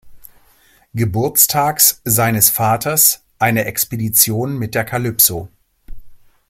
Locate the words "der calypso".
4.73-5.49